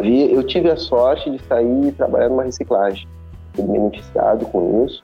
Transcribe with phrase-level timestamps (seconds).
[0.00, 3.06] vi, eu tive a sorte de sair e trabalhar numa reciclagem.
[3.54, 5.02] Fui beneficiado com isso.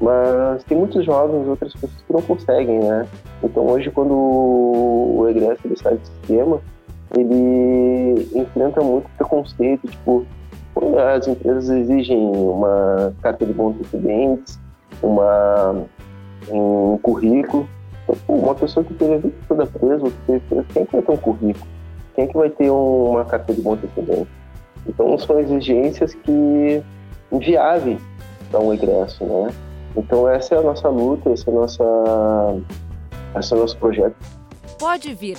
[0.00, 3.06] Mas tem muitos jovens, outras pessoas que não conseguem, né?
[3.42, 6.60] Então hoje quando o egresso ele sai do sistema,
[7.16, 10.24] ele enfrenta muito preconceito, tipo,
[11.16, 14.58] as empresas exigem uma carta de bons antecedentes,
[15.02, 15.84] uma,
[16.48, 17.68] um currículo.
[18.04, 20.86] Então, uma pessoa que teve a vida toda presa, ou que teve presa, quem é
[20.86, 21.66] que ter um currículo?
[22.14, 24.28] Quem é que vai ter um, uma carta de bons antecedentes?
[24.86, 26.82] Então são exigências que
[27.30, 28.00] inviáveis
[28.50, 29.52] para um egresso, né?
[29.96, 31.84] Então essa é a nossa luta, esse é, a nossa,
[33.38, 34.16] esse é o nosso projeto.
[34.78, 35.36] Pode vir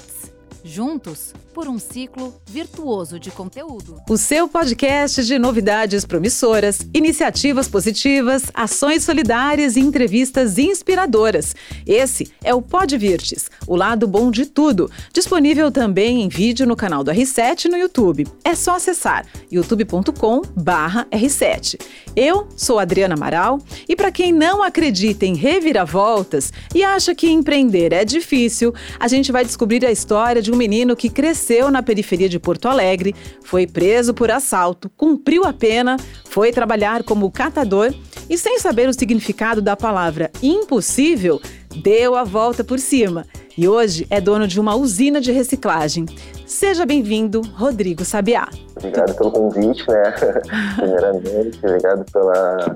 [0.64, 4.02] juntos por um ciclo virtuoso de conteúdo.
[4.10, 11.54] O seu podcast de novidades promissoras, iniciativas positivas, ações solidárias e entrevistas inspiradoras.
[11.86, 14.90] Esse é o Podvirtes, o lado bom de tudo.
[15.14, 18.26] Disponível também em vídeo no canal do R7 no YouTube.
[18.44, 21.80] É só acessar youtube.com/r7.
[22.16, 27.94] Eu sou Adriana Amaral e para quem não acredita em reviravoltas e acha que empreender
[27.94, 31.41] é difícil, a gente vai descobrir a história de um menino que cresceu
[31.72, 35.98] na periferia de Porto Alegre, foi preso por assalto, cumpriu a pena,
[36.30, 37.94] foi trabalhar como catador
[38.30, 41.42] e, sem saber o significado da palavra impossível,
[41.84, 43.26] deu a volta por cima
[43.58, 46.06] e hoje é dono de uma usina de reciclagem.
[46.46, 48.48] Seja bem-vindo, Rodrigo Sabiá.
[48.76, 50.12] Obrigado pelo convite, né?
[50.78, 52.76] Primeiramente, obrigado pela,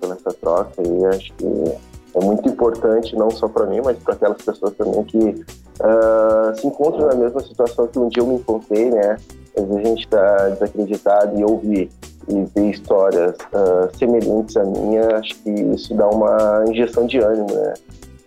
[0.00, 4.14] pela essa troca e acho que é muito importante não só para mim, mas para
[4.14, 8.34] aquelas pessoas também que uh, se encontram na mesma situação que um dia eu me
[8.34, 9.16] encontrei, né?
[9.56, 11.90] Às vezes a gente está desacreditado e ouvir
[12.28, 17.52] e ver histórias uh, semelhantes à minha, acho que isso dá uma injeção de ânimo,
[17.52, 17.74] né?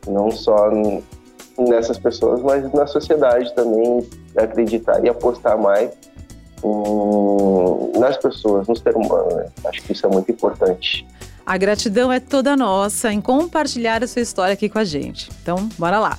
[0.07, 0.69] Não só
[1.57, 5.91] nessas pessoas, mas na sociedade também acreditar e apostar mais
[7.99, 9.35] nas pessoas, no ser humano.
[9.35, 9.45] Né?
[9.65, 11.05] Acho que isso é muito importante.
[11.45, 15.29] A gratidão é toda nossa em compartilhar a sua história aqui com a gente.
[15.41, 16.17] Então, bora lá.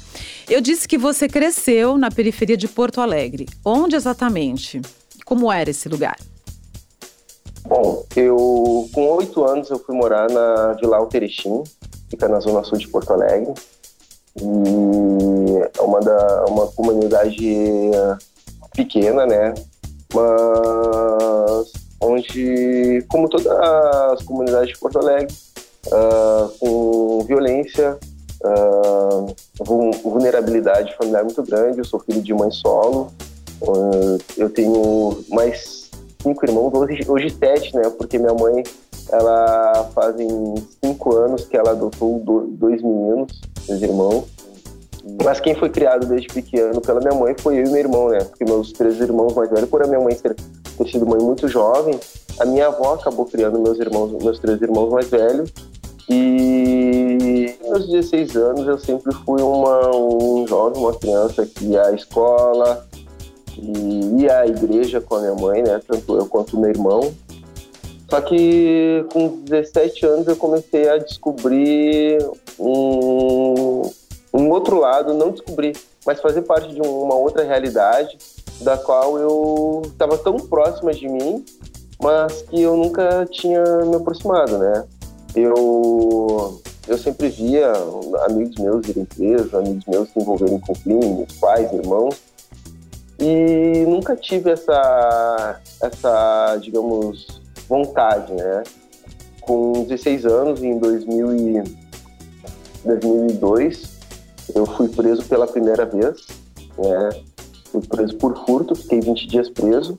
[0.49, 3.47] Eu disse que você cresceu na periferia de Porto Alegre.
[3.65, 4.83] Onde exatamente?
[5.25, 6.19] Como era esse lugar?
[7.67, 11.65] Bom, eu com oito anos eu fui morar na Vila Alterechim,
[12.11, 13.55] fica na zona sul de Porto Alegre.
[14.37, 17.91] E é uma, da, uma comunidade
[18.75, 19.55] pequena, né?
[20.13, 25.35] Mas onde, como todas as comunidades de Porto Alegre,
[25.87, 27.99] uh, com violência,
[28.45, 29.35] uh,
[30.03, 31.79] vulnerabilidade familiar muito grande.
[31.79, 33.11] Eu sou filho de mãe solo.
[33.63, 35.91] Uh, eu tenho mais
[36.23, 37.91] cinco irmãos, hoje, hoje sete, né?
[37.97, 38.63] Porque minha mãe,
[39.11, 40.29] ela fazem
[40.85, 44.25] cinco anos que ela adotou dois meninos, dois irmãos.
[45.23, 48.25] Mas quem foi criado desde pequeno pela minha mãe foi eu e meu irmão, né?
[48.25, 50.35] Porque meus três irmãos mais velhos, por a minha mãe ser,
[50.77, 51.99] ter sido mãe muito jovem,
[52.39, 55.53] a minha avó acabou criando meus irmãos, meus três irmãos mais velhos.
[56.09, 61.93] E aos 16 anos eu sempre fui uma, um jovem, uma criança que ia à
[61.93, 62.87] escola,
[63.57, 65.81] e ia à igreja com a minha mãe, né?
[65.87, 67.15] Tanto eu quanto meu irmão.
[68.11, 72.19] Só que com 17 anos eu comecei a descobrir
[72.59, 73.83] um,
[74.33, 78.19] um outro lado, não descobrir, mas fazer parte de uma outra realidade
[78.65, 81.45] da qual eu estava tão próxima de mim,
[82.03, 84.85] mas que eu nunca tinha me aproximado, né?
[85.37, 87.73] Eu eu sempre via
[88.27, 92.21] amigos meus irem presos, amigos meus se envolverem com crime, pais, irmãos,
[93.19, 98.63] e nunca tive essa, essa digamos, vontade, né?
[99.41, 101.63] Com 16 anos, em 2000 e
[102.85, 103.95] 2002,
[104.55, 106.27] eu fui preso pela primeira vez,
[106.77, 107.11] né?
[107.75, 109.99] Fui preso por furto, fiquei 20 dias preso.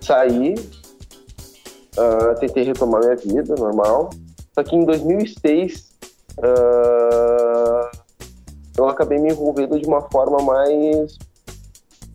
[0.00, 4.08] Saí, uh, tentei retomar minha vida normal.
[4.54, 5.90] Só que em 2006
[6.38, 7.90] uh, ah,
[8.78, 11.18] eu acabei me envolvendo de uma forma mais,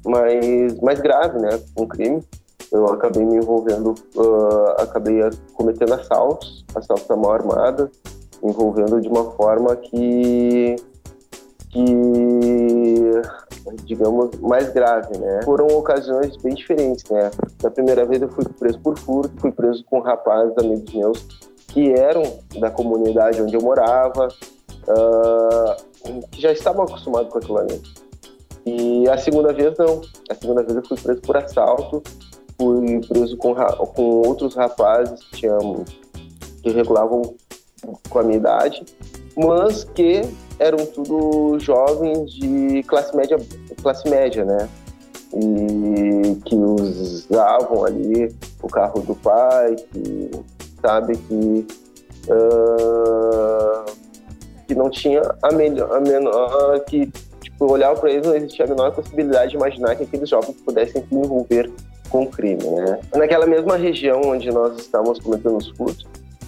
[0.03, 1.61] mais, mais grave, né?
[1.77, 2.23] Um crime.
[2.71, 5.19] Eu acabei me envolvendo, uh, acabei
[5.53, 7.91] cometendo assaltos, assaltos à mão armada,
[8.41, 10.77] envolvendo de uma forma que
[11.69, 11.85] que
[13.85, 15.41] digamos mais grave, né?
[15.43, 17.31] Foram ocasiões bem diferentes, né?
[17.61, 21.93] Na primeira vez eu fui preso por furto, fui preso com rapazes amigos meus que
[21.93, 22.23] eram
[22.59, 27.81] da comunidade onde eu morava, uh, que já estavam acostumados com aquilo ali.
[28.65, 30.01] E a segunda vez não.
[30.29, 32.03] A segunda vez eu fui preso por assalto,
[32.57, 35.83] fui preso com, com outros rapazes que, tinham,
[36.61, 37.21] que regulavam
[38.09, 38.83] com a minha idade,
[39.35, 40.21] mas que
[40.61, 43.37] eram tudo jovens de classe média,
[43.81, 44.69] classe média, né?
[45.33, 50.31] e que usavam ali o carro do pai, que
[50.81, 51.67] sabe que
[52.27, 53.91] uh,
[54.67, 57.09] que não tinha a melhor, a menor que
[57.41, 61.05] tipo, olhava para eles não existia a menor possibilidade de imaginar que aqueles jovens pudessem
[61.07, 61.71] se envolver
[62.09, 62.99] com crime, né?
[63.15, 66.05] Naquela mesma região onde nós estávamos cometendo os furtos,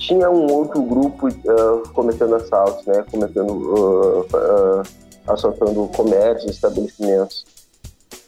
[0.07, 3.03] tinha um outro grupo uh, cometendo assaltos, né?
[3.09, 4.83] Cometendo uh, uh,
[5.27, 7.45] assaltando comércios, estabelecimentos.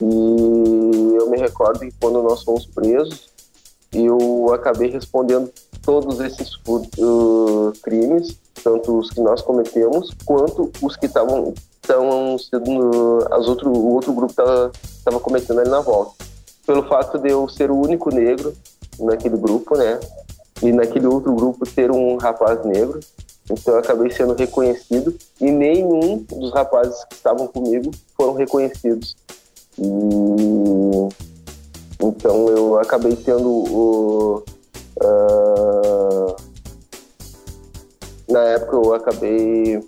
[0.01, 3.29] E eu me recordo que quando nós fomos presos,
[3.93, 5.51] eu acabei respondendo
[5.81, 6.49] todos esses
[7.83, 11.53] crimes, tanto os que nós cometemos, quanto os que estavam
[11.85, 16.25] sendo as outro, o outro grupo estava cometendo ali na volta.
[16.65, 18.53] Pelo fato de eu ser o único negro
[18.99, 19.99] naquele grupo, né?
[20.65, 22.99] E naquele outro grupo ter um rapaz negro,
[23.51, 29.15] então eu acabei sendo reconhecido e nenhum dos rapazes que estavam comigo foram reconhecidos.
[29.77, 29.85] E
[32.01, 34.43] então eu acabei tendo o.
[35.03, 36.35] Uh,
[38.27, 39.87] na época eu acabei.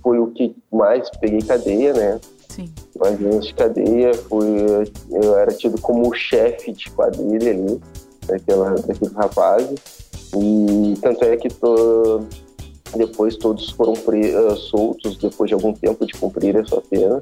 [0.00, 2.20] Fui o que mais peguei cadeia, né?
[2.48, 2.72] Sim.
[2.96, 4.14] Mais anos de cadeia.
[4.14, 4.48] Fui,
[5.10, 7.80] eu era tido como o chefe de quadrilha ali,
[8.26, 9.80] daquela, daqueles rapazes.
[10.36, 12.22] E tanto é que tô,
[12.96, 17.20] depois todos foram pre, uh, soltos depois de algum tempo de cumprir a sua pena.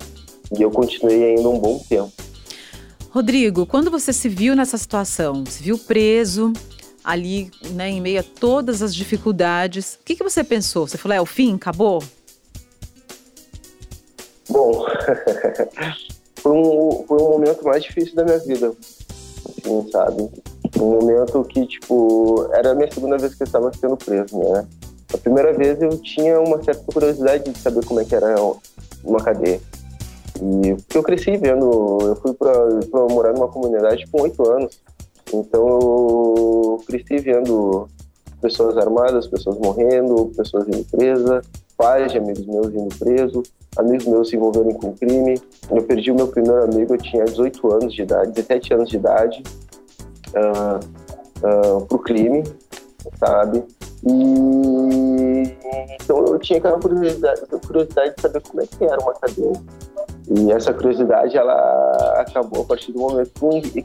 [0.56, 2.12] E eu continuei ainda um bom tempo.
[3.10, 6.52] Rodrigo, quando você se viu nessa situação, se viu preso
[7.02, 10.86] ali, né, em meio a todas as dificuldades, o que, que você pensou?
[10.86, 12.02] Você falou, é o fim, acabou?
[14.48, 14.84] Bom,
[16.36, 18.72] foi, um, foi um momento mais difícil da minha vida,
[19.48, 20.28] assim, sabe?
[20.78, 24.66] Um momento que, tipo, era a minha segunda vez que eu estava sendo preso, né?
[25.12, 28.34] A primeira vez eu tinha uma certa curiosidade de saber como é que era
[29.04, 29.60] uma cadeia.
[30.40, 32.52] E porque eu cresci vendo, eu fui para
[33.10, 34.80] morar numa comunidade com oito anos,
[35.34, 37.88] então eu cresci vendo
[38.40, 41.42] pessoas armadas, pessoas morrendo, pessoas indo presa,
[41.76, 43.42] pais de amigos meus indo preso,
[43.76, 45.40] amigos meus se envolvendo com crime.
[45.70, 48.96] Eu perdi o meu primeiro amigo, eu tinha 18 anos de idade, 17 anos de
[48.96, 49.42] idade,
[50.34, 52.44] uh, uh, pro crime,
[53.18, 53.64] sabe?
[54.06, 55.56] E
[56.00, 59.52] então eu tinha aquela curiosidade, curiosidade de saber como é que era uma cadeia.
[60.28, 63.32] E essa curiosidade, ela acabou a partir do momento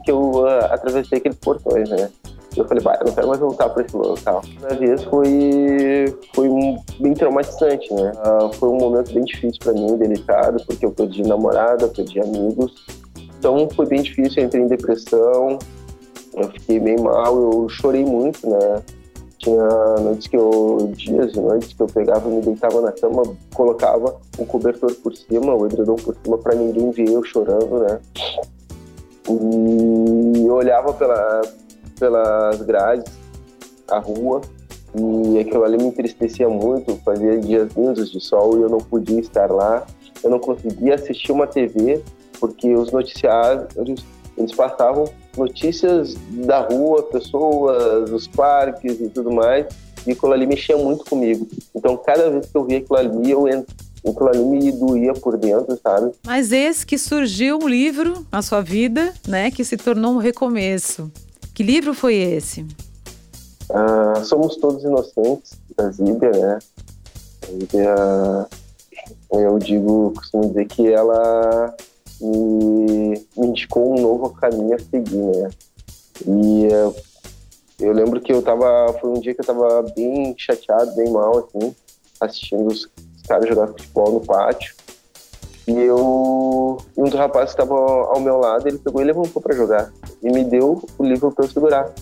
[0.04, 2.08] que eu uh, atravessei aqueles portões, né?
[2.56, 4.42] Eu falei, vai, eu não quero mais voltar para esse local.
[4.70, 8.12] A vez foi, foi um, bem traumatizante, né?
[8.24, 12.72] Uh, foi um momento bem difícil para mim, delicado, porque eu perdi namorada, perdi amigos.
[13.38, 15.58] Então foi bem difícil, eu entrei em depressão,
[16.36, 18.82] eu fiquei bem mal, eu chorei muito, né?
[19.38, 19.64] Tinha
[20.00, 23.22] noites que eu, dias e noites que eu pegava, me deitava na cama,
[23.54, 28.00] colocava um cobertor por cima, o edredom por cima, para ninguém ver eu chorando, né?
[29.28, 31.42] E eu olhava pela,
[31.98, 33.12] pelas grades,
[33.88, 34.40] a rua,
[34.94, 39.20] e aquilo ali me entristecia muito, fazia dias lindos de sol e eu não podia
[39.20, 39.86] estar lá.
[40.22, 42.02] Eu não conseguia assistir uma TV
[42.40, 43.66] porque os noticiários
[44.36, 45.04] eles passavam
[45.36, 49.66] notícias da rua, pessoas, os parques e tudo mais,
[50.06, 51.46] e aquilo ali mexia muito comigo.
[51.74, 53.46] Então, cada vez que eu via aquilo ali, eu
[54.10, 56.12] aquilo ali me doía por dentro, sabe?
[56.24, 61.10] Mas esse que surgiu um livro na sua vida, né, que se tornou um recomeço.
[61.52, 62.64] Que livro foi esse?
[63.70, 66.58] Ah, Somos Todos Inocentes, da Zíbia, né?
[67.50, 68.46] Zíbia,
[69.32, 71.74] eu digo, costumo dizer que ela
[72.20, 75.50] me, me indicou um novo caminho a seguir, né?
[76.26, 76.94] E eu,
[77.80, 81.38] eu lembro que eu tava, foi um dia que eu tava bem chateado, bem mal,
[81.38, 81.74] assim,
[82.20, 82.84] assistindo os,
[83.16, 84.74] os caras jogar futebol no pátio.
[85.68, 89.54] E eu, um dos rapazes que estava ao meu lado, ele pegou e levantou para
[89.54, 89.92] jogar
[90.22, 91.92] e me deu o livro para eu segurar.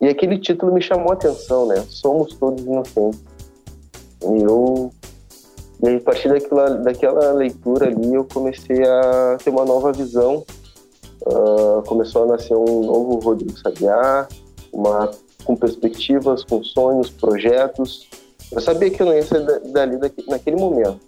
[0.00, 1.84] E aquele título me chamou a atenção, né?
[1.88, 3.20] Somos todos inocentes.
[4.22, 4.90] E eu
[5.82, 10.44] e aí, a partir daquela, daquela leitura ali, eu comecei a ter uma nova visão.
[11.26, 14.28] Uh, começou a nascer um novo Rodrigo Sabiá,
[14.72, 15.10] uma,
[15.44, 18.08] com perspectivas, com sonhos, projetos.
[18.52, 21.00] Eu sabia que eu não ia sair dali daqui, naquele momento,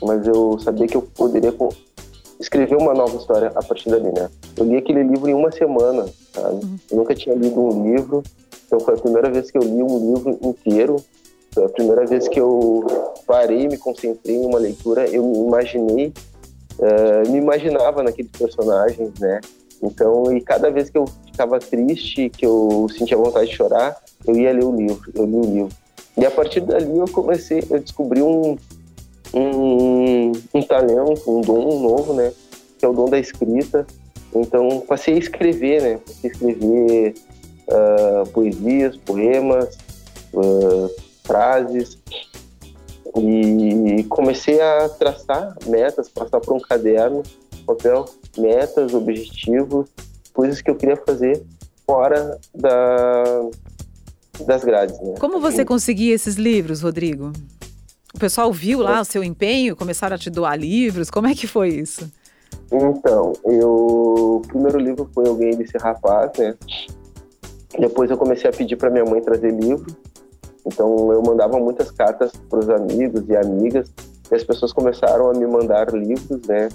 [0.00, 1.52] mas eu sabia que eu poderia
[2.38, 4.30] escrever uma nova história a partir dali, né?
[4.56, 6.64] Eu li aquele livro em uma semana, sabe?
[6.64, 6.76] Uhum.
[6.90, 8.22] Eu nunca tinha lido um livro,
[8.66, 10.96] então foi a primeira vez que eu li um livro inteiro
[11.52, 12.84] foi a primeira vez que eu
[13.26, 16.12] parei, me concentrei em uma leitura, eu me imaginei,
[16.78, 19.40] uh, me imaginava naqueles personagens, né?
[19.82, 24.36] Então, e cada vez que eu ficava triste, que eu sentia vontade de chorar, eu
[24.36, 25.76] ia ler o livro, eu li o livro.
[26.16, 28.56] E a partir dali eu comecei, eu descobri um,
[29.34, 32.32] um, um talento, um dom novo, né?
[32.78, 33.86] Que é o dom da escrita.
[34.34, 35.98] Então passei a escrever, né?
[36.06, 37.14] Passei a escrever
[37.68, 39.76] uh, poesias, poemas,
[40.32, 40.90] uh,
[41.24, 41.98] frases
[43.16, 47.22] e comecei a traçar metas, passar por um caderno,
[47.66, 48.06] papel,
[48.38, 49.88] metas, objetivos,
[50.32, 51.42] coisas que eu queria fazer
[51.86, 53.50] fora da,
[54.46, 54.98] das grades.
[55.00, 55.14] Né?
[55.20, 57.32] Como você conseguia esses livros, Rodrigo?
[58.14, 61.46] O pessoal viu lá o seu empenho, começaram a te doar livros, como é que
[61.46, 62.10] foi isso?
[62.70, 66.54] Então, eu, o primeiro livro foi Alguém desse Rapaz, né?
[67.78, 69.86] Depois eu comecei a pedir para minha mãe trazer livro.
[70.66, 73.90] Então eu mandava muitas cartas para os amigos e amigas
[74.30, 76.68] e as pessoas começaram a me mandar livros, né?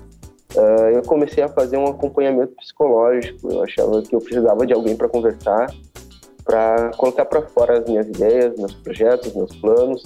[0.56, 3.52] Uh, eu comecei a fazer um acompanhamento psicológico.
[3.52, 5.68] Eu achava que eu precisava de alguém para conversar,
[6.44, 10.04] para colocar para fora as minhas ideias, meus projetos, meus planos.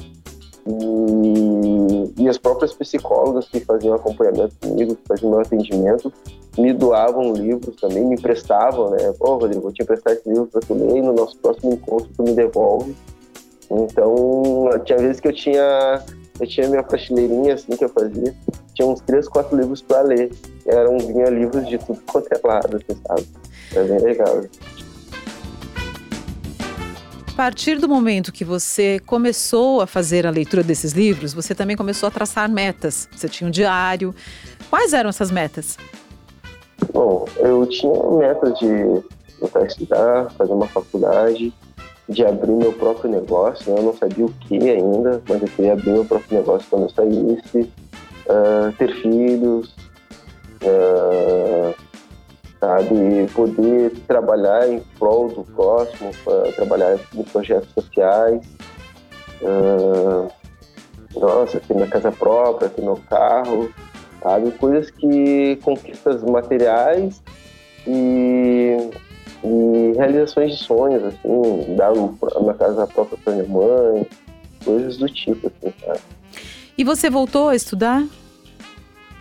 [0.67, 6.13] E, e as próprias psicólogas que faziam acompanhamento comigo, que faziam meu atendimento,
[6.57, 9.13] me doavam livros também, me emprestavam, né?
[9.17, 12.09] Pô, Rodrigo, vou te emprestar esse livro para tu ler e no nosso próximo encontro
[12.15, 12.95] tu me devolve.
[13.79, 16.03] Então, tinha vezes que eu tinha
[16.39, 18.33] eu tinha minha prateleirinha assim que eu fazia,
[18.73, 20.31] tinha uns três, quatro livros para ler.
[20.65, 23.27] Eram vinha livros de tudo quanto é lado, assim, sabe?
[23.75, 24.41] É bem legal.
[27.27, 31.77] A partir do momento que você começou a fazer a leitura desses livros, você também
[31.77, 33.07] começou a traçar metas.
[33.15, 34.13] Você tinha um diário.
[34.69, 35.77] Quais eram essas metas?
[36.91, 39.03] Bom, eu tinha metas de
[39.39, 41.53] voltar a estudar, fazer uma faculdade,
[42.07, 43.71] de abrir meu próprio negócio.
[43.71, 43.79] Né?
[43.79, 46.89] Eu não sabia o que ainda, mas eu queria abrir meu próprio negócio quando eu
[46.89, 47.71] saísse,
[48.27, 49.75] uh, ter filhos,
[50.63, 51.75] uh,
[52.59, 58.41] sabe, poder trabalhar em prol do próximo, uh, trabalhar em projetos sociais.
[61.15, 63.69] nossa, ter minha casa própria, ter meu carro,
[64.21, 67.21] sabe, coisas que conquistas materiais
[67.87, 68.91] e
[69.43, 74.07] e realizações de sonhos, assim, dar uma casa própria para minha mãe,
[74.63, 75.99] coisas do tipo, assim, sabe?
[76.77, 78.05] E você voltou a estudar?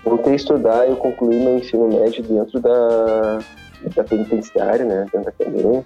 [0.05, 3.39] Voltei a estudar e eu concluí meu ensino médio dentro da,
[3.95, 5.85] da penitenciária, né, dentro da cadeia.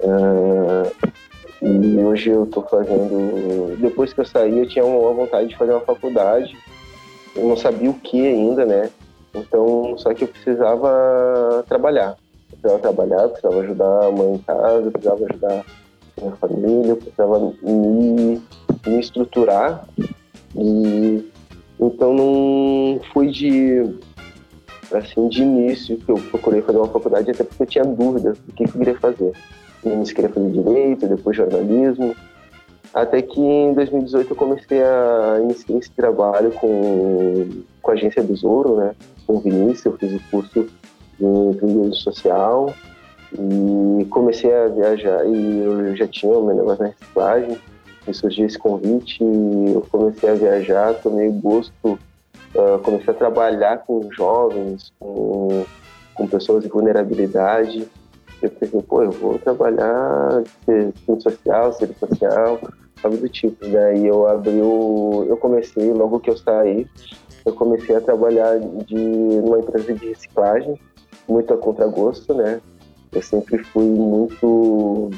[0.00, 1.14] Uh,
[1.62, 3.76] e hoje eu estou fazendo.
[3.78, 6.56] Depois que eu saí, eu tinha uma vontade de fazer uma faculdade.
[7.34, 8.90] Eu não sabia o que ainda, né?
[9.34, 12.16] Então, só que eu precisava trabalhar
[12.64, 15.64] precisava trabalhar, precisava ajudar a mãe em casa, precisava ajudar
[16.18, 18.42] minha família, precisava me,
[18.86, 19.86] me estruturar.
[20.56, 21.30] E
[21.78, 23.98] então não foi de
[24.92, 28.52] assim de início que eu procurei fazer uma faculdade, até porque eu tinha dúvidas do
[28.52, 29.32] que eu queria fazer.
[29.84, 32.16] Eu queria fazer direito, depois jornalismo.
[32.94, 38.76] Até que em 2018 eu comecei a iniciar esse trabalho com, com a agência Besouro,
[38.76, 38.94] né?
[39.26, 40.66] Com o Vinícius, eu fiz o curso
[41.18, 42.74] de empreendedorismo social
[43.32, 47.58] e comecei a viajar e eu já tinha o meu negócio na reciclagem
[48.06, 51.98] e surgiu esse convite e eu comecei a viajar, tomei gosto,
[52.54, 55.64] uh, comecei a trabalhar com jovens, com,
[56.14, 57.88] com pessoas de vulnerabilidade.
[58.42, 62.60] Eu pensei, pô, eu vou trabalhar serviço social, serviço social,
[63.02, 63.66] algo do tipo.
[63.66, 66.86] Daí eu abri o, eu comecei, logo que eu saí,
[67.44, 70.78] eu comecei a trabalhar de numa empresa de reciclagem
[71.28, 72.60] muito a contragosto, né?
[73.12, 75.10] Eu sempre fui muito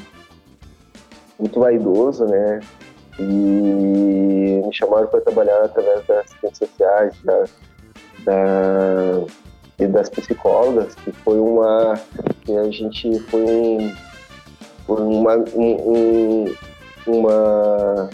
[1.39, 2.59] muito vaidoso, né?
[3.19, 7.43] E me chamaram para trabalhar através das assistentes sociais, da,
[8.23, 9.23] da,
[9.79, 11.99] e das psicólogas, que foi uma
[12.41, 13.41] que a gente foi
[14.87, 16.55] um, uma um, um,
[17.07, 18.09] uma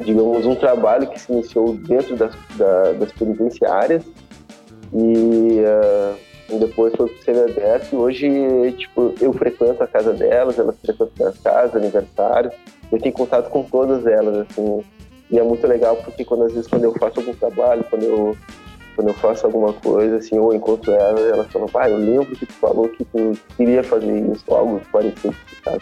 [0.00, 4.04] digamos um trabalho que se iniciou dentro das, da, das penitenciárias
[4.92, 10.76] e uh, depois foi pro semi-aberto e hoje, tipo, eu frequento a casa delas, elas
[10.80, 12.50] frequentam minha casa, aniversário,
[12.90, 14.82] eu tenho contato com todas elas, assim,
[15.30, 18.36] e é muito legal porque quando às vezes quando eu faço algum trabalho, quando eu
[18.96, 22.44] quando eu faço alguma coisa, assim, ou encontro elas, elas falam, pai, eu lembro que
[22.44, 25.80] tu falou que tu queria fazer isso, algo parecido, sabe?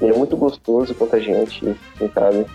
[0.00, 2.46] E é muito gostoso, contagiante, assim, sabe?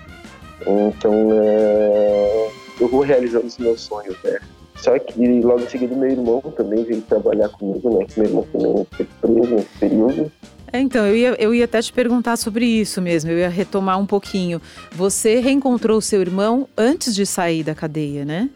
[0.65, 2.49] Então, é...
[2.79, 4.39] eu vou realizando os meus sonhos, né?
[4.77, 8.05] Só que logo em seguida meu irmão também veio trabalhar comigo, né?
[8.15, 10.31] Meu irmão também foi preso nesse período.
[10.71, 13.99] É, então, eu ia, eu ia até te perguntar sobre isso mesmo, eu ia retomar
[13.99, 14.61] um pouquinho.
[14.91, 18.49] Você reencontrou o seu irmão antes de sair da cadeia, né?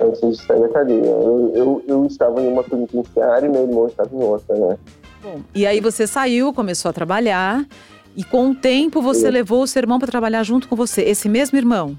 [0.00, 1.04] Antes de sair da cadeia.
[1.04, 4.78] Eu, eu, eu estava em uma penitenciária e meu irmão estava em outra, né?
[5.22, 7.64] Bom, e aí você saiu, começou a trabalhar,
[8.16, 9.32] e com o tempo você Sim.
[9.32, 11.96] levou o seu irmão para trabalhar junto com você, esse mesmo irmão?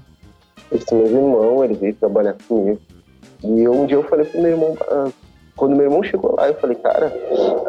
[0.70, 2.78] Esse mesmo irmão, ele veio trabalhar comigo.
[3.42, 5.08] E um dia eu falei pro meu irmão, ah,
[5.56, 7.12] quando meu irmão chegou lá, eu falei, cara,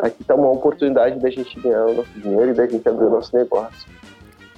[0.03, 3.09] aqui tá uma oportunidade da gente ganhar o nosso dinheiro e da gente abrir o
[3.09, 3.89] nosso negócio.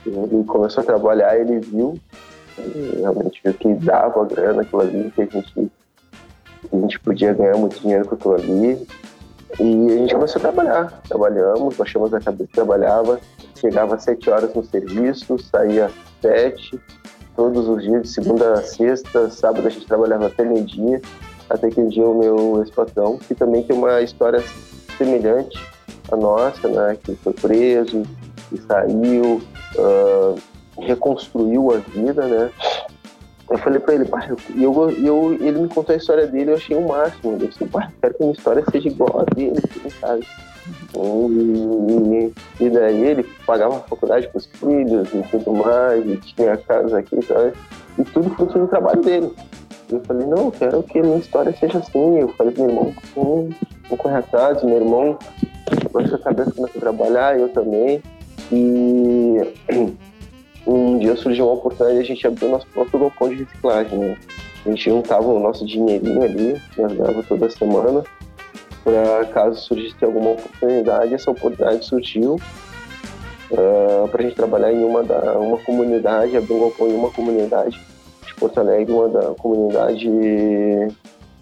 [0.05, 1.97] Ele começou a trabalhar, ele viu,
[2.99, 5.71] realmente viu que dava a grana aquilo ali, que a gente,
[6.71, 8.87] a gente podia ganhar muito dinheiro com aquilo ali.
[9.59, 11.01] E a gente começou a trabalhar.
[11.07, 13.19] Trabalhamos, baixamos a cabeça, trabalhava,
[13.55, 16.79] chegava às sete horas no serviço, saía às sete,
[17.35, 21.01] todos os dias, de segunda a sexta, sábado a gente trabalhava até meio-dia,
[21.50, 24.43] até que um dia o meu ex-patrão, que também tem uma história
[24.97, 25.57] semelhante
[26.11, 28.03] à nossa, né, que foi preso,
[28.50, 29.41] que saiu,
[29.77, 30.35] uh,
[30.79, 32.51] reconstruiu a vida, né,
[33.51, 36.75] eu falei pra ele, pai, eu, eu, ele me contou a história dele, eu achei
[36.75, 37.33] o máximo.
[37.33, 40.25] Eu disse, pai, quero que a minha história seja igual a dele, assim, sabe?
[40.95, 46.57] E, e, daí ele pagava a faculdade para os filhos e tudo mais, e tinha
[46.57, 47.53] casa aqui, sabe?
[47.97, 49.31] E tudo fruto do trabalho dele.
[49.89, 52.19] E eu falei, não, eu quero que a minha história seja assim.
[52.19, 53.55] Eu falei pro meu irmão, vamos
[53.97, 55.17] correr atrás, meu irmão,
[55.91, 58.01] com a cabeça começou a trabalhar, eu também.
[58.51, 59.37] E
[60.65, 63.97] um dia surgiu uma oportunidade de a gente abrir o nosso próprio galpão de reciclagem.
[63.97, 64.17] Né?
[64.65, 68.03] A gente juntava o nosso dinheirinho ali, nós dava toda semana,
[68.83, 71.13] para caso surgisse alguma oportunidade.
[71.13, 76.53] Essa oportunidade surgiu uh, ah, para a gente trabalhar em uma, da, uma comunidade, abrir
[76.53, 77.79] um galpão em uma comunidade
[78.25, 80.09] de Porto Alegre, uma da comunidade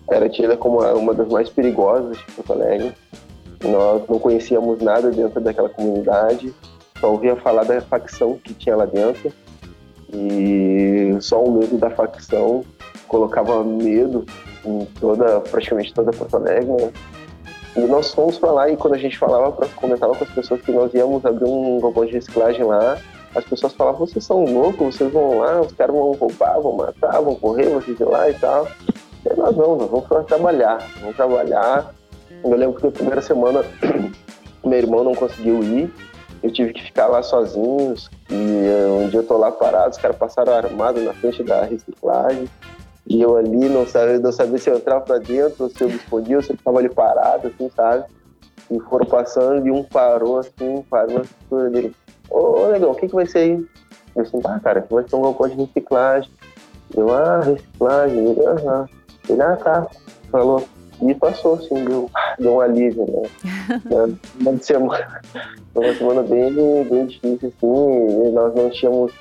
[0.10, 2.94] era tida como uma das mais perigosas de Porto Alegre.
[3.64, 6.54] Nós não conhecíamos nada dentro daquela comunidade,
[7.00, 9.32] só ouvia falar da facção que tinha lá dentro
[10.12, 12.64] e só o medo da facção
[13.08, 14.26] colocava medo
[14.66, 16.92] em toda, praticamente toda Porto Alegre, né?
[17.88, 20.94] Nós fomos para lá e quando a gente falava, comentava com as pessoas que nós
[20.94, 22.98] íamos abrir um galpão de reciclagem lá,
[23.36, 27.22] as pessoas falavam, vocês são loucos, vocês vão lá, os caras vão roubar, vão matar,
[27.22, 28.68] vão correr, vocês ir lá e tal.
[29.26, 31.94] E nós não, nós vamos para trabalhar, vamos trabalhar.
[32.44, 33.64] Eu lembro que a primeira semana
[34.66, 35.94] meu irmão não conseguiu ir,
[36.42, 37.96] eu tive que ficar lá sozinho.
[38.30, 42.48] E um dia eu tô lá parado, os caras passaram armado na frente da reciclagem.
[43.10, 45.90] E eu ali não sabia, não sabia se eu entrava pra dentro, ou se eu
[45.90, 48.06] me escondia, ou se eu tava ali parado, assim, sabe?
[48.70, 51.96] E foram passando e um parou assim, parou na cintura dele.
[52.30, 53.66] Ô, ô negão, o que que vai ser aí?
[54.16, 56.32] Eu assim, ah, cara, aqui vai ser um galpão de reciclagem.
[56.96, 58.86] Eu, ah, reciclagem, ele, aham.
[59.28, 59.88] Ele, ah, tá.
[60.32, 60.64] Falou,
[61.02, 63.30] e passou, assim, deu, deu um alívio, né?
[64.40, 65.22] uma semana,
[65.74, 69.12] uma semana bem, bem difícil, assim, nós não tínhamos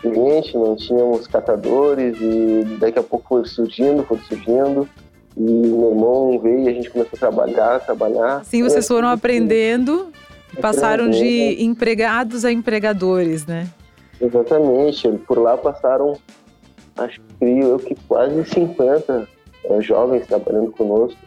[0.00, 4.88] cliente, não tínhamos catadores, e daqui a pouco foi surgindo, foi surgindo,
[5.36, 8.44] e meu irmão veio e a gente começou a trabalhar, trabalhar.
[8.44, 10.08] Sim, vocês foram aprendendo,
[10.60, 13.68] passaram de empregados a empregadores, né?
[14.20, 16.16] Exatamente, por lá passaram,
[16.96, 19.28] acho que eu que quase 50
[19.64, 21.18] é, jovens trabalhando conosco.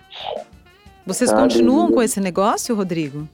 [1.05, 1.41] Vocês sabe?
[1.41, 3.27] continuam com esse negócio, Rodrigo?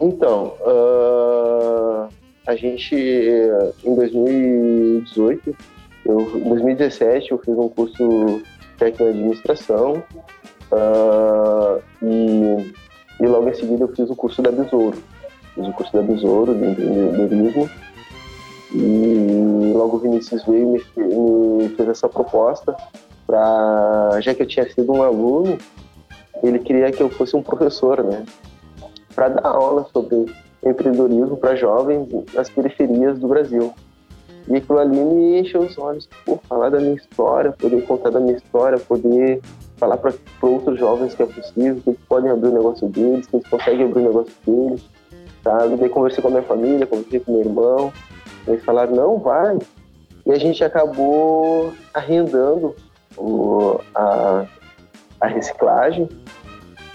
[0.00, 2.08] Então, uh,
[2.46, 2.94] a gente,
[3.84, 5.56] em 2018,
[6.04, 8.42] eu, em 2017, eu fiz um curso
[8.78, 10.02] técnico em administração
[10.72, 12.72] uh, e,
[13.20, 14.98] e logo em seguida eu fiz o curso da Besouro.
[15.54, 17.70] Fiz o curso da Besouro, de empreendedorismo.
[18.74, 22.74] E logo o Vinícius veio e me, me fez essa proposta
[23.26, 25.58] para já que eu tinha sido um aluno,
[26.42, 28.24] ele queria que eu fosse um professor, né?
[29.14, 30.26] Para dar aula sobre
[30.64, 33.72] empreendedorismo para jovens nas periferias do Brasil.
[34.48, 38.20] E aquilo ali me encheu os olhos, por falar da minha história, poder contar da
[38.20, 39.40] minha história, poder
[39.76, 43.36] falar para outros jovens que é possível, que eles podem abrir o negócio deles, que
[43.36, 44.84] eles conseguem abrir o negócio deles,
[45.42, 45.76] sabe?
[45.76, 47.92] Daí conversei com a minha família, conversei com meu irmão,
[48.46, 49.58] eles falaram, não, vai.
[50.26, 52.74] E a gente acabou arrendando
[53.16, 54.44] o, a,
[55.20, 56.08] a reciclagem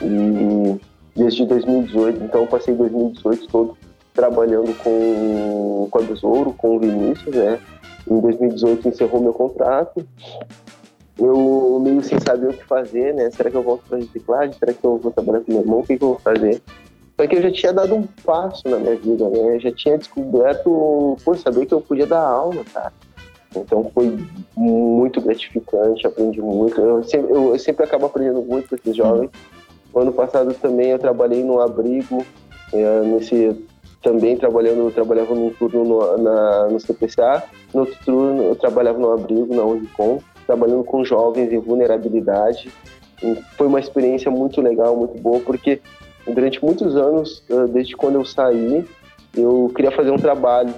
[0.02, 0.80] e
[1.18, 3.78] desde 2018, então eu passei 2018 todo
[4.14, 7.60] trabalhando com, com a Besouro, com o Vinícius, né?
[8.10, 10.06] Em 2018 encerrou meu contrato.
[11.20, 13.30] Eu meio sem saber o que fazer, né?
[13.32, 14.54] Será que eu volto para reciclagem?
[14.54, 15.80] Será que eu vou trabalhar com meu irmão?
[15.80, 16.62] O que, que eu vou fazer?
[17.20, 19.56] Só que eu já tinha dado um passo na minha vida, né?
[19.56, 22.94] Eu já tinha descoberto, por saber que eu podia dar aula, cara.
[23.56, 24.18] Então foi
[24.56, 26.80] muito gratificante, aprendi muito.
[26.80, 29.32] Eu sempre, eu sempre acabo aprendendo muito com esses jovens.
[30.00, 32.26] Ano passado também eu trabalhei no abrigo,
[32.74, 33.66] é, nesse
[34.02, 39.00] também trabalhando, eu trabalhava num turno no, na, no CPCA, no outro turno eu trabalhava
[39.00, 42.72] no abrigo, na Unicom, trabalhando com jovens em vulnerabilidade.
[43.22, 45.82] E foi uma experiência muito legal, muito boa, porque
[46.26, 48.86] durante muitos anos, desde quando eu saí,
[49.36, 50.74] eu queria fazer um trabalho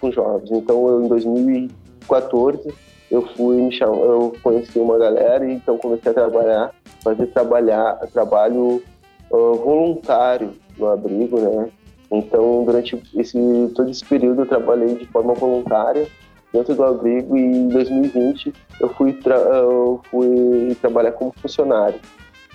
[0.00, 0.50] com jovens.
[0.50, 1.68] Então, eu, em 2000
[2.06, 2.74] 2014
[3.10, 6.74] eu fui me chamar, eu conheci uma galera e então comecei a trabalhar
[7.06, 8.82] fazer trabalhar, trabalho
[9.30, 11.70] uh, voluntário no abrigo, né?
[12.10, 13.38] Então, durante esse,
[13.74, 16.06] todo esse período, eu trabalhei de forma voluntária
[16.52, 22.00] dentro do abrigo e em 2020 eu fui, tra eu fui trabalhar como funcionário.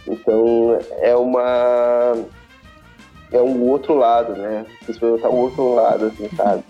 [0.07, 2.13] Então, é uma...
[3.31, 4.65] é um outro lado, né?
[4.81, 6.63] Vocês perguntar o outro lado, assim, sabe?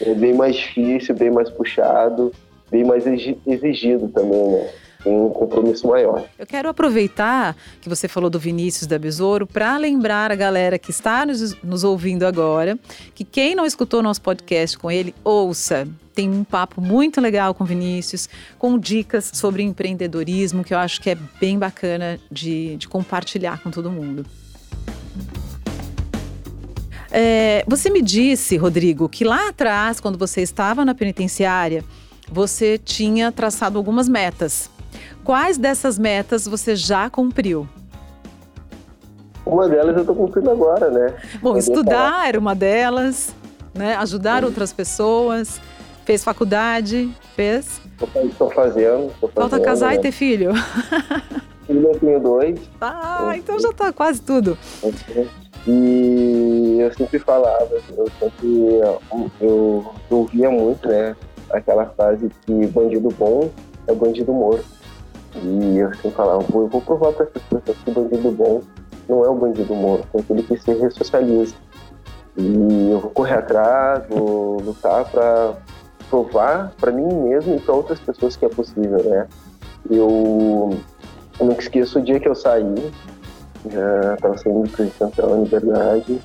[0.00, 2.32] É bem mais difícil, bem mais puxado,
[2.70, 4.70] bem mais exigido também, né?
[5.04, 6.24] Um compromisso maior.
[6.38, 10.90] Eu quero aproveitar que você falou do Vinícius da Besouro para lembrar a galera que
[10.90, 12.78] está nos, nos ouvindo agora
[13.14, 15.86] que quem não escutou nosso podcast com ele, ouça.
[16.14, 18.28] Tem um papo muito legal com Vinícius,
[18.58, 23.70] com dicas sobre empreendedorismo que eu acho que é bem bacana de, de compartilhar com
[23.70, 24.24] todo mundo.
[27.10, 31.84] É, você me disse, Rodrigo, que lá atrás, quando você estava na penitenciária,
[32.30, 34.70] você tinha traçado algumas metas
[35.26, 37.68] Quais dessas metas você já cumpriu?
[39.44, 41.16] Uma delas eu estou cumprindo agora, né?
[41.42, 43.34] Bom, estudar era uma delas,
[43.74, 43.96] né?
[43.96, 44.46] Ajudar Sim.
[44.46, 45.60] outras pessoas.
[46.04, 47.10] Fez faculdade?
[47.34, 47.80] Fez?
[48.00, 48.08] Estou
[48.52, 49.32] fazendo, fazendo.
[49.34, 49.96] Falta casar né?
[49.96, 50.52] e ter filho?
[51.66, 52.60] Filho eu tenho dois.
[52.80, 54.56] Ah, então já está quase tudo.
[55.66, 58.46] E eu sempre falava, eu sempre
[59.10, 61.16] eu, eu ouvia muito, né?
[61.50, 63.50] Aquela frase que bandido bom
[63.88, 64.75] é bandido morto.
[65.42, 68.62] E eu sempre falava, eu vou provar para essas pessoas que o bandido bom
[69.08, 71.54] não é o bandido morto, é aquele que se ressocializa.
[72.36, 75.54] E eu vou correr atrás, vou lutar para
[76.10, 79.26] provar para mim mesmo e para outras pessoas que é possível, né?
[79.88, 80.70] Eu,
[81.38, 82.92] eu nunca esqueço o dia que eu saí,
[83.70, 86.20] já estava saindo do Presidente Liberdade,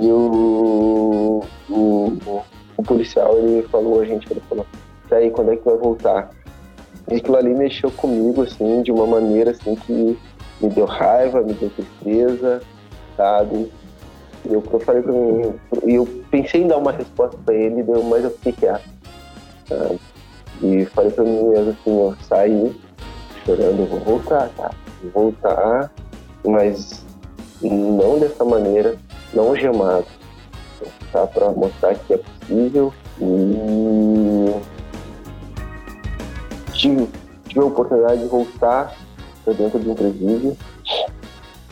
[0.00, 2.42] e o, o,
[2.76, 4.66] o, policial ele falou a gente, ele falou,
[5.10, 6.30] e aí, quando é que vai voltar?
[7.10, 10.18] E aquilo ali mexeu comigo, assim, de uma maneira, assim, que
[10.60, 12.62] me deu raiva, me deu tristeza,
[13.16, 13.70] sabe?
[14.44, 18.02] E eu, eu falei pra mim, eu pensei em dar uma resposta pra ele, deu,
[18.04, 18.88] mas eu fiquei quieto,
[19.68, 20.00] sabe?
[20.62, 22.80] E falei pra mim mesmo, assim, eu saí
[23.44, 24.70] chorando, vou voltar, tá?
[25.02, 25.90] Vou voltar,
[26.44, 27.04] mas
[27.60, 28.96] não dessa maneira,
[29.34, 30.06] não gemado,
[31.12, 31.26] tá?
[31.26, 34.81] Pra mostrar que é possível e
[36.82, 37.08] tive,
[37.46, 38.94] tive a oportunidade de voltar
[39.44, 40.56] para dentro de um presídio,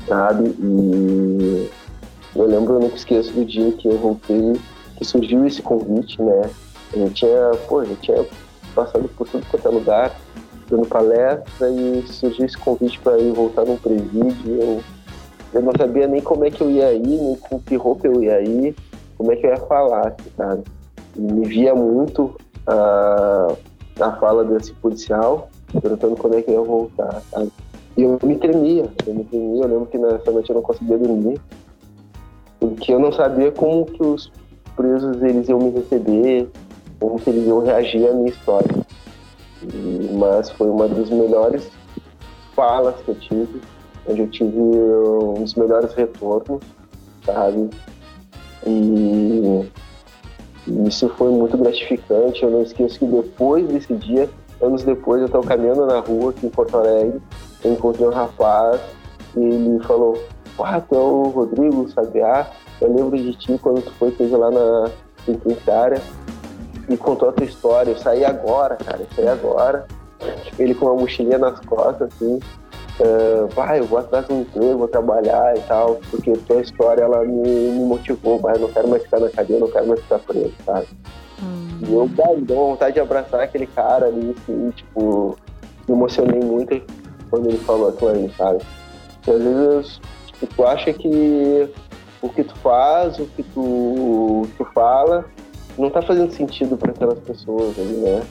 [0.07, 0.55] sabe?
[0.61, 1.70] E
[2.37, 4.53] eu lembro, eu nunca esqueço do dia que eu voltei,
[4.96, 6.49] que surgiu esse convite, né?
[6.92, 8.25] Eu tinha, pô, eu tinha
[8.75, 10.16] passado por tudo quanto é lugar,
[10.68, 14.35] dando palestra e surgiu esse convite para ir voltar num presídio.
[14.46, 14.81] Eu,
[15.53, 18.23] eu não sabia nem como é que eu ia ir, nem com que roupa eu
[18.23, 18.77] ia ir,
[19.18, 20.62] como é que eu ia falar, sabe?
[21.16, 22.37] E me via muito
[22.68, 23.57] uh,
[24.02, 25.48] a fala desse policial,
[25.80, 27.50] perguntando quando é que eu ia voltar, sabe?
[27.96, 30.96] E eu me tremia, eu me tremia, eu lembro que nessa noite eu não conseguia
[30.96, 31.40] dormir,
[32.58, 34.30] porque eu não sabia como que os
[34.76, 36.48] presos eles iam me receber,
[36.98, 38.74] como que eles iam reagir à minha história.
[39.62, 41.70] E, mas foi uma das melhores
[42.54, 43.60] falas que eu tive,
[44.08, 46.62] onde eu tive um dos melhores retornos,
[47.24, 47.70] sabe?
[48.66, 49.68] E
[50.87, 52.42] isso foi muito gratificante.
[52.42, 54.28] Eu não esqueço que depois desse dia,
[54.61, 57.20] anos depois, eu estava caminhando na rua aqui em Porto Alegre,
[57.64, 58.80] eu encontrei um rapaz
[59.37, 60.18] e ele falou:
[60.59, 64.50] Ah, tu é o Rodrigo Sabiá, eu lembro de ti quando tu foi, fez lá
[64.50, 64.90] na
[65.24, 66.00] penitenciária
[66.88, 67.90] e contou a tua história.
[67.90, 69.87] Eu saí agora, cara, eu saí agora.
[70.59, 72.38] Ele com uma mochilinha nas costas, assim,
[73.00, 77.02] uh, vai, eu vou atrás de um emprego, vou trabalhar e tal, porque tua história
[77.02, 80.00] ela me, me motivou, vai, eu não quero mais ficar na cadeia, não quero mais
[80.00, 80.86] ficar preso, sabe?
[81.42, 81.78] Hum.
[81.88, 85.36] E eu dei vontade de abraçar aquele cara ali, assim, tipo,
[85.88, 86.80] me emocionei muito
[87.30, 88.62] quando ele falou aquilo ali, sabe?
[89.14, 91.68] Porque às vezes, tipo, tu acha que
[92.22, 95.24] o que tu faz, o que tu, tu fala,
[95.78, 98.22] não tá fazendo sentido para aquelas pessoas ali, né?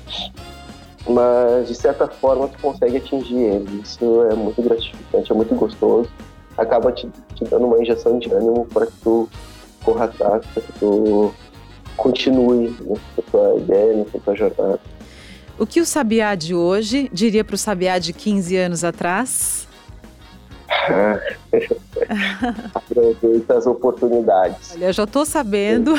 [1.07, 3.81] Mas de certa forma tu consegue atingir ele.
[3.81, 6.09] Isso é muito gratificante, é muito gostoso.
[6.57, 9.29] Acaba te, te dando uma injeção de ânimo para que tu
[9.83, 11.33] corra atrás, para que tu
[11.95, 14.79] continue nessa tua ideia, nessa tua jornada.
[15.57, 19.58] O que o Sabiá de hoje diria para o Sabiá de 15 anos atrás?
[22.73, 24.73] Aproveita as oportunidades.
[24.75, 25.93] Olha, eu já estou sabendo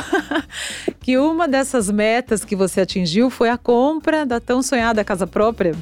[1.00, 5.74] que uma dessas metas que você atingiu foi a compra da tão sonhada casa própria.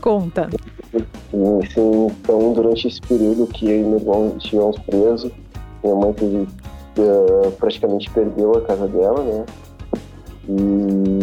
[0.00, 0.48] Conta.
[0.92, 2.06] Sim.
[2.20, 5.30] Então, durante esse período que eu e meu irmão estivemos presos,
[5.82, 9.44] minha mãe teve, uh, praticamente perdeu a casa dela, né?
[10.48, 11.17] E,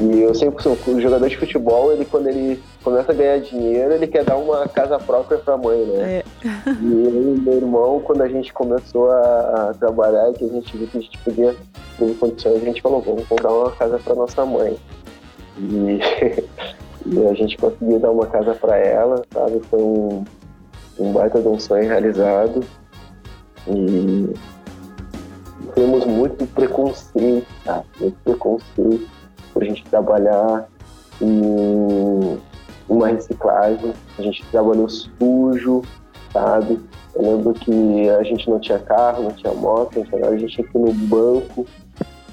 [0.00, 3.94] E eu sempre sou o jogador de futebol, ele quando ele começa a ganhar dinheiro,
[3.94, 6.18] ele quer dar uma casa própria para a mãe, né?
[6.18, 6.24] É.
[6.80, 10.76] E eu e meu irmão, quando a gente começou a, a trabalhar, que a gente
[10.76, 11.56] viu que a gente podia
[11.98, 14.76] ter condições, a gente falou, vamos comprar uma casa para nossa mãe.
[15.58, 15.98] E,
[17.06, 19.60] e, a gente conseguiu dar uma casa para ela, sabe?
[19.68, 20.24] Foi um,
[21.00, 22.60] um baita de um sonho realizado.
[23.66, 24.32] E
[25.74, 27.82] temos muito preconceito, tá?
[27.98, 29.17] Muito preconceito
[29.58, 30.68] por a gente trabalhar
[31.20, 32.38] em
[32.88, 35.82] uma reciclagem, a gente trabalhou sujo,
[36.32, 36.78] sabe?
[37.12, 40.68] Eu lembro que a gente não tinha carro, não tinha moto, nada, a gente tinha
[40.68, 41.66] que no banco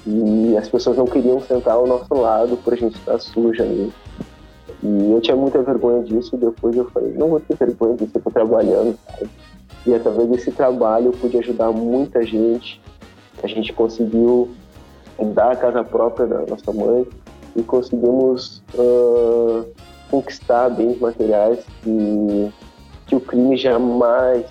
[0.06, 3.92] e as pessoas não queriam sentar ao nosso lado por a gente estar suja ali.
[4.84, 8.20] E eu tinha muita vergonha disso, depois eu falei, não vou ter vergonha disso, eu
[8.20, 9.28] tô trabalhando, sabe?
[9.84, 12.80] E através desse trabalho eu pude ajudar muita gente,
[13.42, 14.48] a gente conseguiu
[15.24, 17.06] dar a casa própria da nossa mãe
[17.54, 19.66] e conseguimos uh,
[20.10, 22.52] conquistar bens materiais que,
[23.06, 24.44] que o crime jamais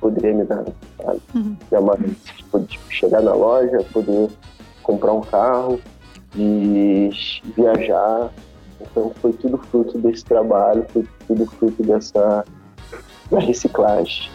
[0.00, 0.64] poderia me dar.
[1.34, 1.56] Uhum.
[1.70, 4.30] Jamais tipo, tipo, chegar na loja, poder
[4.82, 5.80] comprar um carro
[6.34, 7.10] e
[7.56, 8.30] viajar.
[8.80, 12.44] Então foi tudo fruto desse trabalho, foi tudo fruto dessa
[13.30, 14.30] da reciclagem.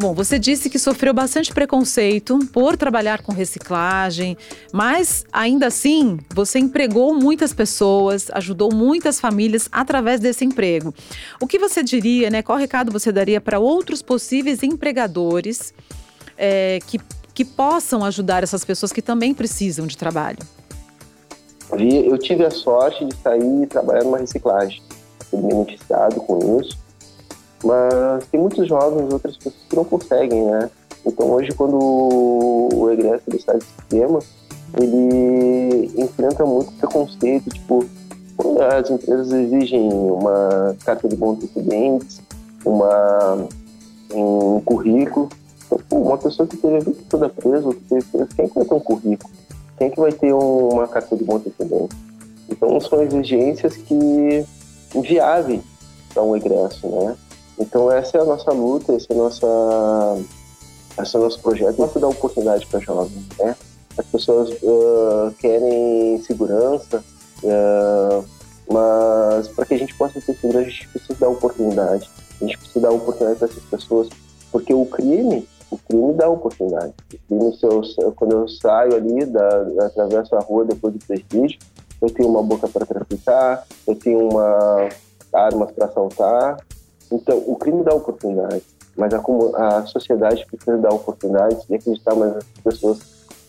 [0.00, 4.34] Bom, você disse que sofreu bastante preconceito por trabalhar com reciclagem,
[4.72, 10.94] mas ainda assim você empregou muitas pessoas, ajudou muitas famílias através desse emprego.
[11.38, 12.40] O que você diria, né?
[12.40, 15.74] Qual recado você daria para outros possíveis empregadores
[16.34, 16.98] é, que,
[17.34, 20.38] que possam ajudar essas pessoas que também precisam de trabalho?
[21.78, 24.82] Eu tive a sorte de sair e trabalhar numa reciclagem.
[25.30, 26.89] Fui beneficiado com isso
[27.64, 30.70] mas tem muitos jovens, outras pessoas que não conseguem, né?
[31.04, 34.18] Então hoje quando o egresso do estado de sistema,
[34.78, 37.84] ele enfrenta muito preconceito, tipo,
[38.78, 42.20] as empresas exigem uma carta de bons antecedentes,
[42.64, 43.46] uma,
[44.12, 45.28] um currículo.
[45.66, 48.64] Então, uma pessoa que teve a vida toda presa, que teve preso, quem que vai
[48.64, 49.30] ter um currículo?
[49.78, 51.96] Quem que vai ter uma carta de bons antecedentes?
[52.48, 54.44] Então são exigências que
[54.94, 55.62] inviáveis
[56.12, 57.16] para um egresso, né?
[57.60, 59.46] Então essa é a nossa luta, esse é, nossa,
[61.00, 63.54] esse é o nosso projeto, nossa dar oportunidade para jovens, né?
[63.98, 67.04] As pessoas uh, querem segurança,
[67.44, 68.24] uh,
[68.72, 72.08] mas para que a gente possa ter segurança, a gente precisa dar oportunidade.
[72.40, 74.08] A gente precisa dar oportunidade para essas pessoas,
[74.50, 76.94] porque o crime, o crime dá oportunidade.
[77.12, 77.82] O crime, se eu,
[78.16, 81.58] quando eu saio ali, da, atravesso a rua depois do prestígio,
[82.00, 84.88] eu tenho uma boca para traficar, eu tenho uma
[85.32, 86.56] armas para assaltar,
[87.10, 88.62] então, o crime dá oportunidade,
[88.96, 92.98] mas a, a sociedade precisa dar oportunidade e acreditar mais nas pessoas,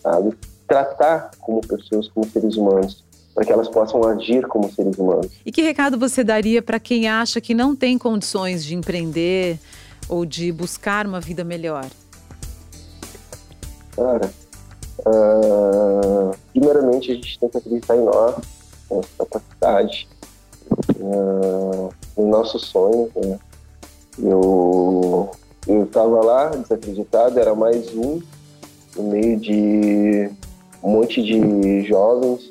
[0.02, 0.34] sabe?
[0.66, 5.28] Tratar como pessoas, como seres humanos, para que elas possam agir como seres humanos.
[5.46, 9.58] E que recado você daria para quem acha que não tem condições de empreender
[10.08, 11.86] ou de buscar uma vida melhor?
[13.94, 14.30] Cara,
[15.06, 18.36] uh, primeiramente a gente tem que acreditar em nós,
[18.90, 20.08] nossa capacidade,
[20.98, 23.38] uh, em nossos sonhos, né?
[24.22, 25.30] Eu
[25.66, 28.20] eu estava lá desacreditado, era mais um
[28.96, 30.30] no meio de
[30.82, 32.50] um monte de jovens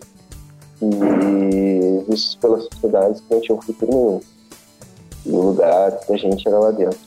[0.81, 4.21] e vistos pela sociedade que não tinham futuro nenhum.
[5.25, 6.99] E o lugar da gente era lá dentro.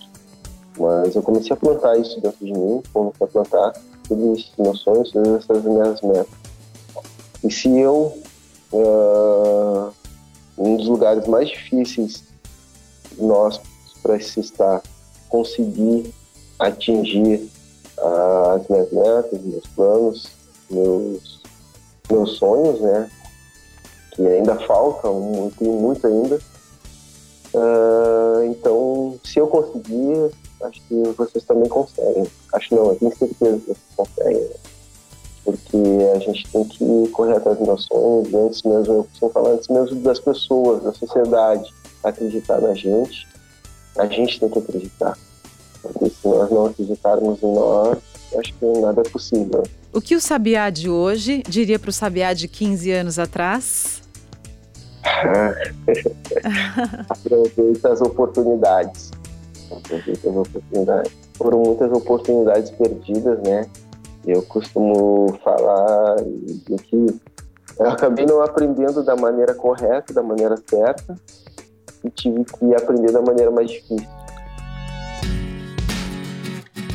[0.79, 3.72] Mas eu comecei a plantar isso dentro de mim, comecei a plantar
[4.07, 6.29] todos esses meus sonhos, todas essas minhas metas.
[7.42, 8.12] E se eu,
[8.72, 9.92] uh,
[10.59, 12.24] um dos lugares mais difíceis
[13.18, 13.61] nós
[14.05, 14.83] para se estar
[15.31, 16.14] conseguir
[16.61, 17.51] atingir
[18.55, 20.29] as minhas metas, meus planos,
[20.71, 21.43] meus,
[22.11, 23.11] meus sonhos, né?
[24.12, 26.38] Que ainda faltam, tem muito ainda.
[27.55, 30.31] Uh, então, se eu conseguir,
[30.62, 32.27] acho que vocês também conseguem.
[32.53, 34.40] Acho não, eu tenho certeza que vocês conseguem.
[34.40, 34.57] Né?
[35.45, 35.77] Porque
[36.14, 39.69] a gente tem que correr atrás dos nossos sonhos, antes mesmo, eu costumo falar antes
[39.69, 43.34] mesmo das pessoas, da sociedade, acreditar na gente
[43.98, 45.16] a gente tem que acreditar.
[45.83, 47.98] Porque se nós não acreditarmos em nós,
[48.38, 49.62] acho que nada é possível.
[49.92, 54.02] O que o Sabiá de hoje diria para o Sabiá de 15 anos atrás?
[57.09, 59.11] Aproveita as oportunidades.
[59.70, 61.12] Aproveita as oportunidades.
[61.35, 63.68] Foram muitas oportunidades perdidas, né?
[64.26, 66.16] Eu costumo falar
[66.88, 67.07] que
[67.78, 71.18] eu acabei não aprendendo da maneira correta, da maneira certa,
[72.05, 74.09] e tive que aprender da maneira mais difícil.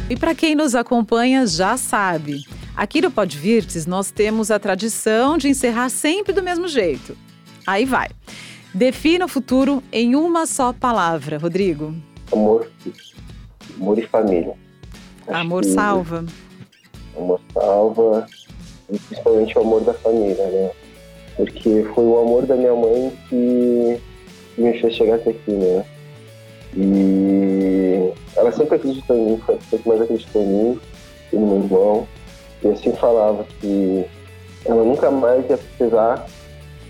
[0.10, 2.44] E para quem nos acompanha já sabe,
[2.80, 7.14] Aqui no Podvirtes, nós temos a tradição de encerrar sempre do mesmo jeito.
[7.68, 8.08] Aí vai.
[8.74, 11.94] Defina o futuro em uma só palavra, Rodrigo.
[12.32, 12.72] Amor.
[13.76, 14.54] Amor e família.
[15.28, 16.26] Acho amor salva.
[17.18, 18.26] Amor salva.
[18.90, 20.72] E principalmente o amor da família, né?
[21.36, 24.00] Porque foi o amor da minha mãe que
[24.62, 25.86] me fez chegar até aqui, né?
[26.76, 30.80] E ela sempre acreditou em mim, foi que mais acreditou em mim
[31.34, 32.08] e no meu irmão.
[32.64, 34.06] E assim falava que
[34.66, 36.28] ela nunca mais ia precisar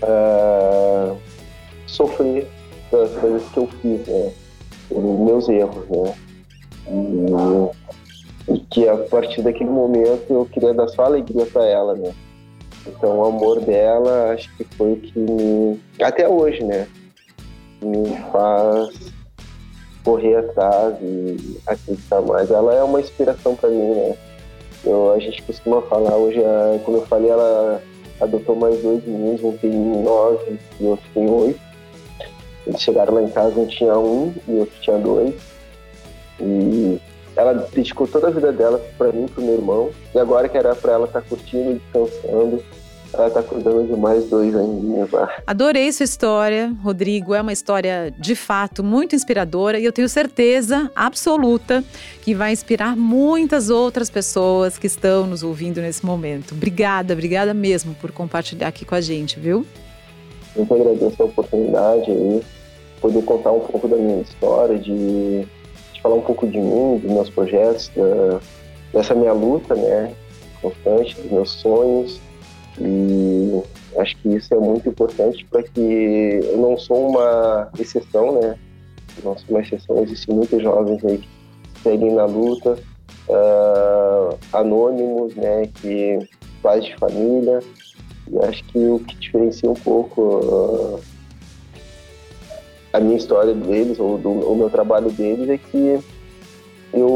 [0.02, 1.16] uh,
[1.86, 2.46] sofrer
[2.90, 4.32] das coisas que eu fiz, né?
[4.90, 6.14] Os meus erros, né?
[6.88, 12.12] E, e, que a partir daquele momento eu queria dar só alegria para ela, né?
[12.86, 16.88] Então o amor dela acho que foi o que me, até hoje, né?
[17.82, 19.12] Me faz
[20.04, 22.50] correr atrás e acreditar mais.
[22.50, 24.16] Ela é uma inspiração para mim, né?
[24.84, 26.40] Eu, a gente costuma falar hoje,
[26.84, 27.82] como eu falei, ela
[28.20, 31.60] adotou mais dois meninos, um tem nove e outro tem oito.
[32.66, 35.34] Eles chegaram lá em casa, um tinha um e outro tinha dois.
[36.40, 37.00] E
[37.36, 39.90] ela dedicou toda a vida dela para mim, pro meu irmão.
[40.14, 42.62] E agora que era para ela estar tá curtindo, descansando,
[43.12, 45.28] ela está cuidando de mais dois aninhos lá.
[45.46, 47.34] Adorei sua história, Rodrigo.
[47.34, 51.82] É uma história de fato muito inspiradora e eu tenho certeza absoluta
[52.22, 56.54] que vai inspirar muitas outras pessoas que estão nos ouvindo nesse momento.
[56.54, 59.66] Obrigada, obrigada mesmo por compartilhar aqui com a gente, viu?
[60.54, 62.42] Muito agradeço a oportunidade aí,
[63.00, 65.40] poder contar um pouco da minha história, de,
[65.92, 68.40] de falar um pouco de mim, dos meus projetos, da,
[68.92, 70.12] dessa minha luta, né,
[70.60, 72.20] constante, dos meus sonhos
[72.80, 73.62] e
[73.98, 78.56] acho que isso é muito importante para que eu não sou uma exceção, né?
[79.22, 81.28] Não sou uma exceção, existem muitos jovens aí que
[81.82, 82.78] seguem na luta,
[83.28, 85.68] uh, anônimos, né?
[85.74, 86.18] Que
[86.62, 87.60] pais de família.
[88.30, 91.00] E acho que o que diferencia um pouco uh,
[92.92, 96.00] a minha história deles, ou do, o meu trabalho deles, é que
[96.92, 97.06] eu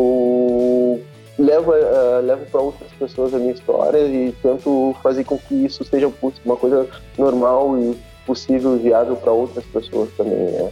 [1.55, 5.85] levo, uh, levo para outras pessoas a minha história e tento fazer com que isso
[5.85, 6.11] seja
[6.45, 10.71] uma coisa normal e possível viável para outras pessoas também, né?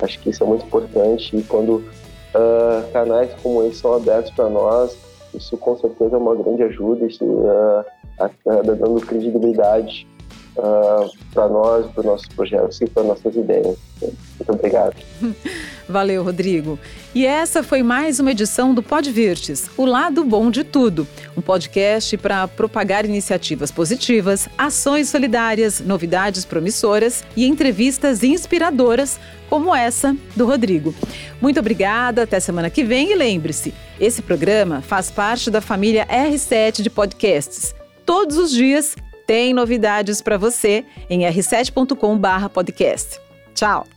[0.00, 4.48] Acho que isso é muito importante e quando uh, canais como esse são abertos para
[4.48, 4.96] nós,
[5.34, 7.84] isso com certeza é uma grande ajuda, isso uh,
[8.46, 10.06] dando credibilidade
[11.32, 13.76] para nós, para os nossos projetos e para nossas ideias.
[14.02, 14.94] Muito obrigado.
[15.92, 16.78] Valeu, Rodrigo.
[17.14, 21.06] E essa foi mais uma edição do Podvirtes, o lado bom de tudo.
[21.36, 30.16] Um podcast para propagar iniciativas positivas, ações solidárias, novidades promissoras e entrevistas inspiradoras, como essa
[30.34, 30.94] do Rodrigo.
[31.40, 36.80] Muito obrigada, até semana que vem e lembre-se, esse programa faz parte da família R7
[36.82, 37.74] de podcasts.
[38.06, 43.20] Todos os dias tem novidades para você em r7.com/podcast.
[43.54, 43.91] Tchau.